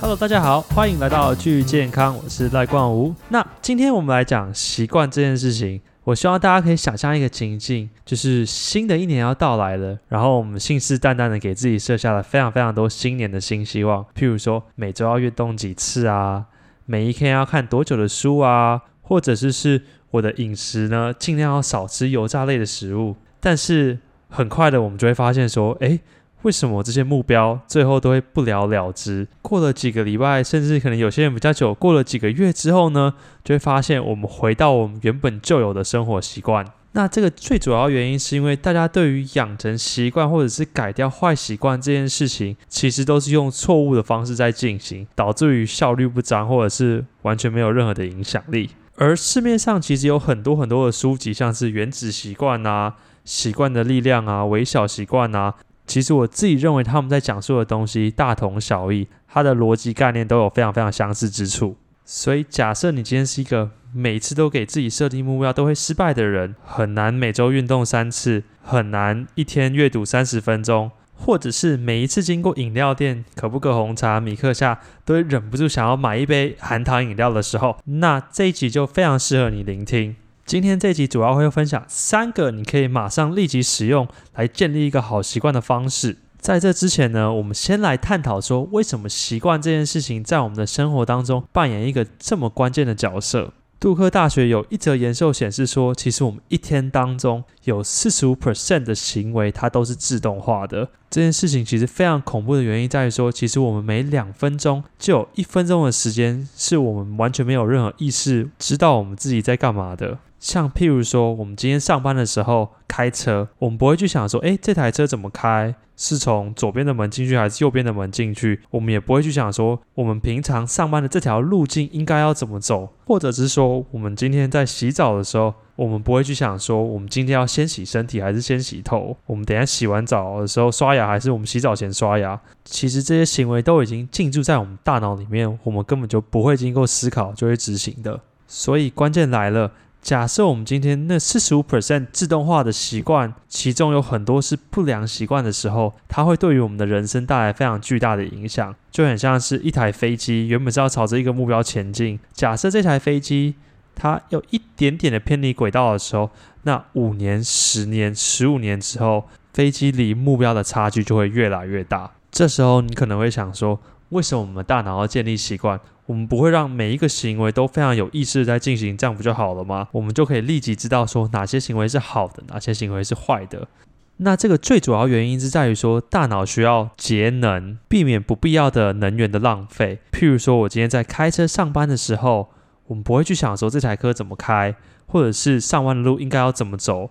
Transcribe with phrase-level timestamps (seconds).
[0.00, 3.14] Hello，大家好，欢迎来到巨健康，我是赖冠吾。
[3.28, 5.78] 那今天我们来讲习惯这件事情。
[6.04, 16.46] 我希望大家可以想象一个情境，就是新的一年要到来了，然后我们信誓旦旦的给自己设下了非常非常多新年的新希望，譬如说每周要运动几次啊，
[16.86, 19.82] 每一天要看多久的书啊，或者是是
[20.12, 23.16] 我的饮食呢，尽量要少吃油炸类的食物。
[23.38, 23.98] 但是
[24.30, 26.00] 很快的，我们就会发现说，诶。
[26.42, 29.28] 为什么这些目标最后都会不了了之？
[29.42, 33.12] 过了几个礼拜，甚至可能有些人比较久，过了几个月之后呢，
[33.44, 36.64] 就会发现我们回到我们原本就有的生活习惯。
[36.92, 48.70] 那这个最主要原因是因为大家对于养成习惯或者是改掉坏习惯这件事情，其实都是用错误的方式在进行，导致于效率不彰，或者是完全没有任何的影响力。
[48.96, 55.54] 而市面上其实有很多很多的书籍，像是《原子习惯》啊，《习惯的力量》啊，《微小习惯》啊。
[55.90, 61.76] 其实我自己认为他们在讲述的东西大同小异，它的逻辑概念都有非常非常相似之处。
[62.04, 80.14] 所以假设你今天是一个每次都给自己设定目标都会失败的人，很难每周运动三次，很难一天阅读三十分钟，或者是每一次经过饮料店可不可红茶、米克夏都会忍不住想要买一杯含糖饮料的时候，那这一集就非常适合你聆听。
[80.50, 86.16] 今天这集主要会分享三个你可以马上立即使用来建立一个好习惯的方式。
[86.40, 93.52] 在这之前呢，我们先来探讨说，为什么习惯这件事情在我们的生活当中扮演一个这么关键的角色。
[93.78, 100.88] 杜克大学有一则研究显示说，其实我们一天当中有四十五 percent 的行为它都是自动化的。
[101.10, 110.18] 这件事情其实非常恐怖的原因在于说，其实我们每两分钟就有一分钟的时间是我们完全没有任何意识知道我们自己在干嘛的。
[110.38, 115.74] 像譬如说，我们今天上班的时候开车，我们不会去想说，诶，这台车怎么开？
[115.96, 118.58] 是从左边的门进去还是右边的门进去？
[118.70, 129.16] 我们也不会去想说，我们平常上班的这条路径应该要怎么走，或者是说，我们今天在洗澡的时候，我们不会去想说，我们今天要先洗身体还是先洗头？
[129.24, 132.38] 我们等下洗完澡的时候刷牙还是我们洗澡前刷牙？
[132.66, 138.20] 其实这些行为都已经进驻在我们大脑里面，我们根本就不会经过思考就会执行的。
[138.46, 139.72] 所以关键来了。
[140.02, 153.56] 假设我们今天那四十五 percent 自动化的习惯，其中有很多是不良习惯的时候，它会对于我们的人生带来非常巨大的影响，就很像是一台飞机原本是要朝着一个目标前进，假设这台飞机
[153.94, 156.30] 它有一点点的偏离轨道的时候，
[156.62, 162.12] 那五年、十年、十五年之后，飞机离目标的差距就会越来越大。
[162.30, 163.80] 这时候你可能会想说，
[164.10, 165.80] 为什么我们大脑要建立习惯？
[166.06, 169.86] 我们不会让每一个行为都非常有意识在进行，这样不就好了吗？
[169.92, 173.68] 我们就可以立即知道说哪些行为是好的，哪些行为是坏的。
[174.16, 180.00] 那这个最主要原因是在于说，大脑需要节能，避免不必要的能源的浪费。
[180.10, 182.50] 譬如说，我今天在开车上班的时候，
[182.90, 184.74] 我们不会去想说这台车怎么开，
[185.06, 187.10] 或者是上弯的路应该要怎么走，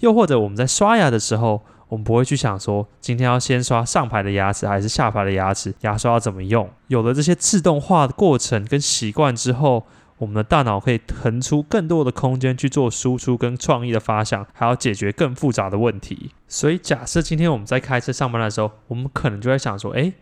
[0.00, 1.62] 又或者我们在刷牙的时候。
[1.88, 6.66] 我们不会去想说，今天要先刷上排的牙齿还是下排的牙齿，牙刷要怎么用？
[6.86, 9.84] 有了这些自动化的过程跟习惯之后，
[10.16, 16.30] 我们的大脑可以腾出更多的空间去做输出跟创意的发想，还要解决更复杂的问题。
[16.48, 20.14] 所以，假设今天我们在开车上班的时候，我们可能就在想说，诶，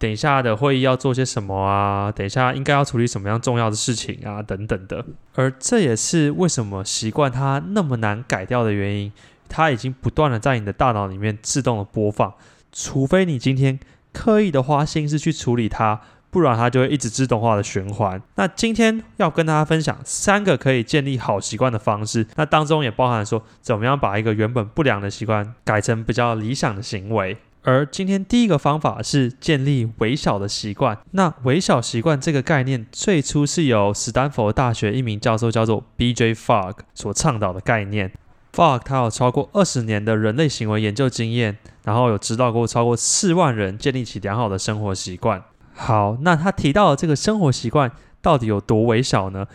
[0.00, 2.10] 等一下的会议要做些什么啊？
[2.10, 4.42] 等一下应该要处理什么样重要的事情啊？
[4.42, 5.04] 等等的。
[5.34, 9.12] 而这也是为什么习惯它那么难改掉的原因。
[9.46, 12.32] 它已经不断的在你的大脑里面自动的播放，
[12.72, 13.78] 除非你今天
[14.12, 16.00] 刻意的花心思去处理它，
[16.30, 18.22] 不然它就会一直自动化的循环。
[18.36, 27.36] 那今天要跟大家分享三个可以建立好习惯的方式，那当中也包含说怎么样把一个原本不良的习惯改成比较理想的行为。
[27.62, 30.98] 而今天第一个方法是建立微小的习惯。
[31.10, 36.34] 那微小习惯这个概念最初是由斯坦福大学一名教授叫做 B.J.
[36.34, 38.12] Fogg 所倡导的概念。
[38.54, 45.42] Fogg 他有超过二十年的人类行为研究经验，然后有指导过超过四万人建立起良好的生活习惯。
[45.74, 47.92] 好，那他提到的这个生活习惯
[48.22, 49.46] 到底有多微小呢？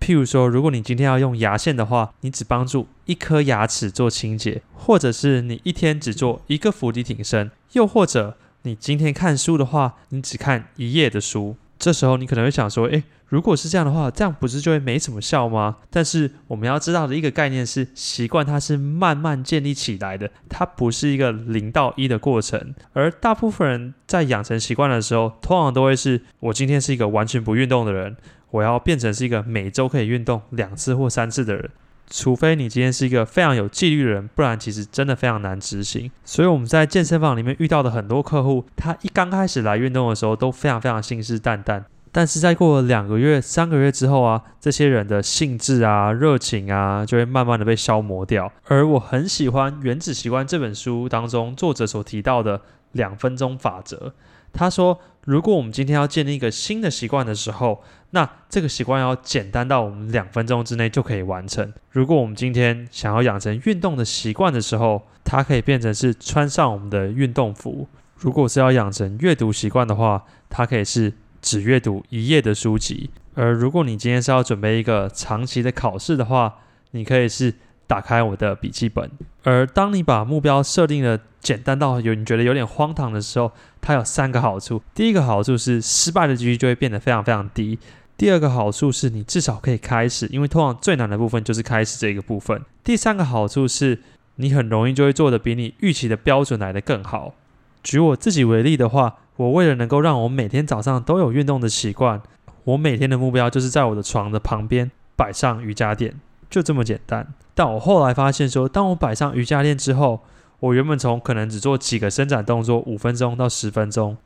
[0.00, 11.56] 譬如说，如果你今天要用牙线的话，你只帮助一颗牙齿做清洁，或者是你一天只做一个伏地挺身，又或者你今天看书的话，你只看一页的书。
[11.78, 15.76] 这时候你可能会想说，诶，如果是这样的话，这样不是就会没什么效吗？
[15.90, 22.74] 但是我们要知道的一个概念是，习惯它是慢慢建立起来的，它不是一个零到一的过程。
[22.94, 28.16] 而大部分人在养成习惯的时候，通常都会是我今天是一个完全不运动的人，
[28.50, 31.70] 我要变成是一个每周可以运动两次或三次的人。
[32.10, 36.10] 除非你今天是一个非常有纪律的人，不然其实真的非常难执行。
[36.24, 48.50] 所以我们在健身房里面遇到的很多客户，他一刚开始来运动的时候都非常非常信誓旦旦，但是在过了两个月、三个月之后啊，这些人的兴致啊、热情啊，就会慢慢的被消磨掉。
[48.68, 52.62] 而我很喜欢《原子习惯》这本书当中作者所提到的
[52.92, 54.14] 两分钟法则。
[54.52, 61.72] 他说，如果我们今天要建立一个新的习惯的时候，那这个习惯要简单到我们两分钟之内就可以完成。
[61.90, 67.86] 如果我们今天想要养成运动的习惯的时候，它可以变成是穿上我们的运动服；
[68.16, 71.12] 如果是要养成阅读习惯的话，它可以是
[71.42, 76.56] 只阅读一页的书籍；而如果你今天是要准备一个长期的考试的话，
[76.92, 77.54] 你可以是
[77.88, 79.10] 打开我的笔记本。
[79.42, 83.50] 而当你把目标设定的简单到有你觉得有点荒唐的时候，
[83.80, 84.80] 它有三个好处。
[84.94, 87.78] 第一个好处是失败的几率就会变得非常非常低。
[88.16, 92.60] 第二个好处是你至少可以开始，因为通常最难的部分就是开始这个部分。
[92.84, 94.00] 第三个好处是
[94.36, 97.34] 你很容易就会做的比你预期的标准来的更好。
[97.82, 102.20] 举我自己为例的话，我为了能够让我每天早上都有运动的习惯，
[102.64, 106.16] 我每天的目标就是在我的床的旁边摆上瑜伽垫，
[106.50, 107.26] 就这么简单。
[107.54, 110.20] 但我后来发现说，当我摆上瑜伽垫之后，
[110.60, 114.16] 我原本从可能只做几个伸展动作，五分钟到十分钟。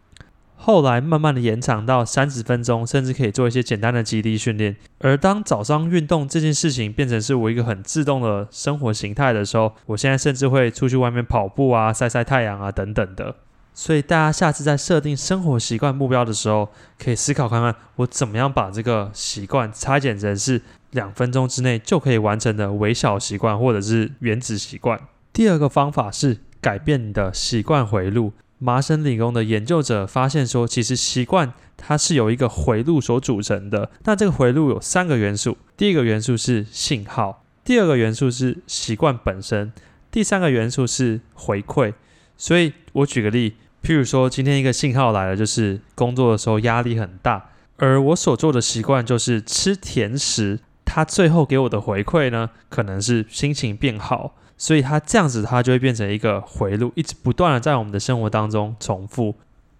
[0.56, 4.76] 后来慢慢的延长到三十分钟，甚至可以做一些简单的肌力训练。
[5.00, 13.34] 而当早上运动这件事情变成是我一个很自动的生活形态的时候，我现在甚至会出去外面跑步啊、晒晒太阳啊等等的。
[13.74, 16.69] 所以大家下次在设定生活习惯目标的时候，
[17.02, 20.62] 可以思考看看我怎么样把这个习惯拆解成是
[20.93, 24.99] 两分钟之内就可以完成的微小习惯，或者是原子习惯。
[25.33, 28.33] 第二个方法是改变你的习惯回路。
[28.59, 33.91] 麻省理工的研究者发现说，其实习惯它是由一个回路所组成的。
[34.05, 39.73] 那这个回路有三个元素，第一个元素是信号，第二个元素是习惯本身，
[40.12, 41.94] 第三个元素是回馈。
[42.37, 54.34] 所以我举个例，譬如说今天一个信号来了，就是工作的时候压力很大，而我所做的习惯就是吃甜食，它最后给我的回馈呢，可能是心情变好。
[54.58, 59.34] 所以它这样子，它就会变成一个回路，一直不断的在我们的生活当中重复。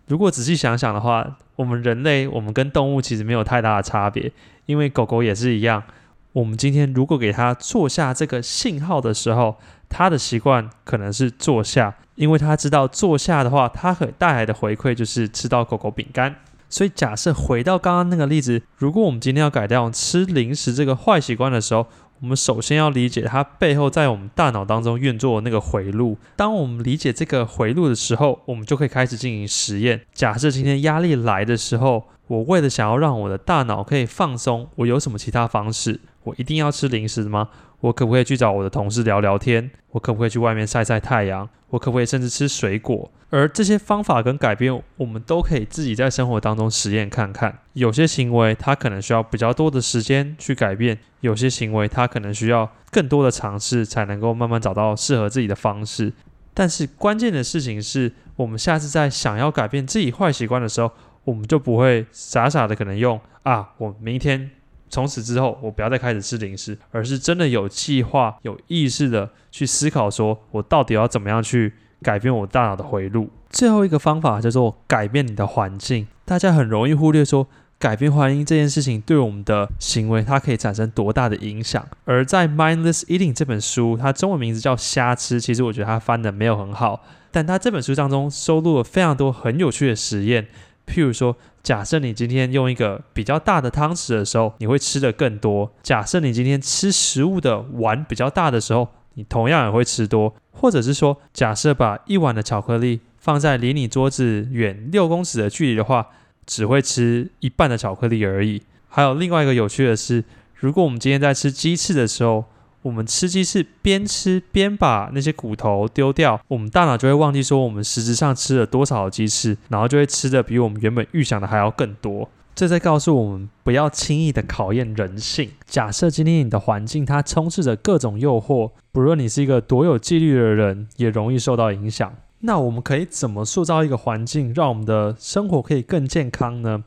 [0.09, 4.33] 如果仔细想想的话，我们人类，我们跟动物其实没有太大的差别，
[4.67, 5.85] 因为狗狗也是一样。
[6.33, 9.57] 我们今天如果给它坐下这个信号的时候，
[9.89, 16.35] 它的习惯可能是坐下，因为它知道坐下的话，它可带来的回馈就是吃到狗狗饼干。
[16.73, 21.87] 所以假设回到刚刚那个例子，如果我们今天要改掉吃零食这个坏习惯的时候，
[22.21, 26.17] 我们首先要理解它背后在我们大脑当中运作的那个回路。
[26.35, 30.01] 当我们理解这个回路的时候，我们就可以开始进行实验。
[30.15, 36.01] 假设今天压力来的时候，我为了想要让我的大脑可以放松，我有什么其他方式？
[36.23, 37.51] 我一定要吃零食吗？
[37.83, 39.69] 我可不可以去找我的同事聊聊天？
[39.91, 41.49] 我可不可以去外面晒晒太阳？
[41.71, 43.11] 我可不可以甚至吃水果？
[43.31, 47.59] 而这些方法跟改变，我们都可以自己在生活当中实验看看。
[47.73, 56.13] 有些行为它可能需要比较多的时间去改变，有些行为它可能需要更多的尝试才能够慢慢找到适合自己的方式。
[56.55, 60.93] 但是关键的事情是，我们下次在想要改变自己坏习惯的时候，
[61.25, 64.53] 我们就不会傻傻的可能用啊，我明天。
[64.93, 71.73] 从此之后，我不要再开始吃零食，而是真的有计划、有意识的去思考，说我到底要怎么样去
[72.03, 73.31] 改变我大脑的回路。
[73.49, 76.07] 最后一个方法叫做改变你的环境。
[76.27, 77.49] 大家很容易忽略说，
[77.79, 81.83] 改变环境这件事情对我们的行为，它可以产生多大的影响。
[82.05, 90.49] 而在《Mindless Eating》这本书，它中文名字叫“瞎吃”，其实我觉得它翻的没有很好，但它这本书当中收录了非常多很有趣的实验，
[90.87, 91.35] 譬如说。
[91.63, 95.73] 假设你今天用一个比较大的汤匙的时候，你会吃的更多。
[95.83, 100.35] 假设你今天吃食物的碗比较大的时候，你同样也会吃多。
[100.51, 106.09] 或者是说，假设把一碗的巧克力放在离你桌子远六公尺的距离的话，
[106.45, 108.63] 只会吃一半的巧克力而已。
[108.89, 110.25] 还有另外一个有趣的是，
[110.57, 112.45] 如果我们今天在吃鸡翅的时候，
[112.83, 122.29] 我们吃鸡翅边吃边把那些骨头丢掉，我们大脑就会忘记说我们实质上吃了多少鸡翅，然后就会吃的比我们原本预想的还要更多。
[122.55, 125.51] 这在告诉我们不要轻易的考验人性。
[125.65, 132.13] 假设今天你的环境它充斥着各种诱惑，不论你是一个多有纪律的人，也容易受到影响。
[132.41, 136.83] 那我们可以怎么塑造一个环境，让我们的生活可以更健康呢？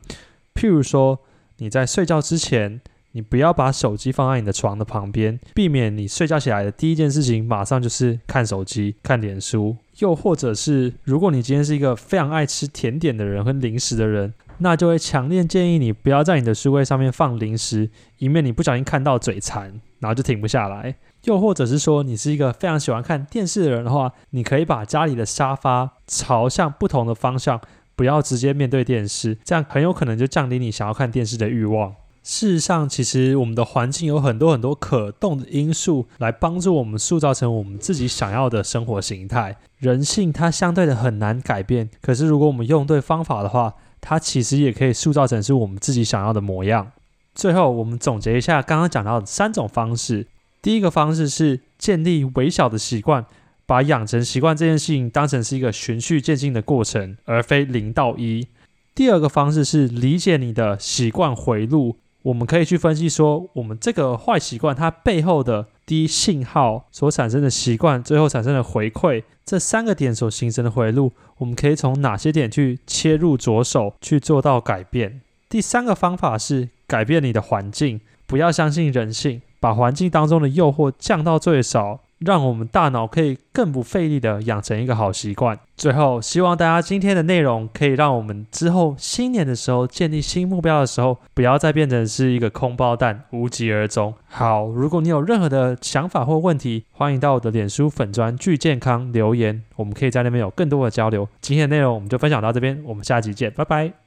[0.54, 1.20] 譬如说
[1.58, 2.82] 你在睡觉之前。
[3.16, 9.78] 你不要把手机放在你的床的旁边，避免你睡觉起来的第一件事情马上就是看手机、看脸书。
[10.00, 19.80] 又或者是，如果你今天是一个非常爱吃甜点的人和零食的人，那就会强烈建议你不要在你的书柜上面放零食，以免你不小心看到嘴馋。
[20.00, 20.96] 然后就停不下来。
[21.24, 27.62] 又或者是说，你是一个非常喜欢看电视的人的话，你可以把家里的沙发朝向不同的方向，
[27.96, 31.96] 不要直接面对电视，这样很有可能就降低你想要看电视的欲望。
[32.26, 39.56] 事实上，其实我们的环境有很多很多可动的因素，来帮助我们塑造成我们自己想要的生活形态。
[39.78, 46.92] 人性它相对的很难改变，可是如果我们用对方法的话，它其实也可以塑造成是我们自己想要的模样。
[47.36, 50.26] 最后，我们总结一下刚刚讲到的三种方式。
[50.64, 53.24] 第一个方式是建立微小的习惯，
[53.68, 58.48] 把养成习惯这件事情当成是一个循序渐进的过程，而非零到一。
[58.96, 61.98] 第二个方式是理解你的习惯回路。
[62.26, 75.22] 我们可以去分析说，我们这个坏习惯它背后的低信号所产生的习惯，最后产生的回馈，这三个点所形成的回路，我们可以从哪些点去切入着手去做到改变？
[75.48, 82.00] 第三个方法是改变你的环境，不要相信人性，把环境当中的诱惑降到最少。
[82.20, 85.58] 让我们大脑可以更不费力的养成一个好习惯。
[85.76, 94.14] 最后，希望大家今天的内容可以让我们之后新年的时候建立新目标的时候，不要再变成是一个空包蛋，无疾而终。
[94.28, 101.28] 好，如果你有任何的想法或问题，欢迎到我的脸书粉砖巨健康留言，我们可以在那边有更多的交流。
[101.42, 104.05] 今天的内容我们就分享到这边，我们下集见，拜拜。